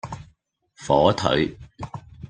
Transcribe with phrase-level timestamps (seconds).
[0.75, 1.55] 火腿